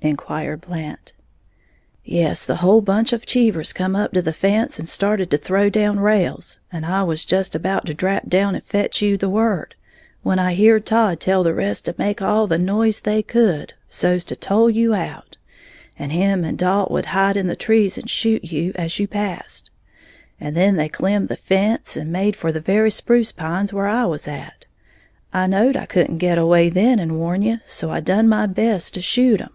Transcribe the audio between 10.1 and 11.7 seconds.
when I heared Todd tell the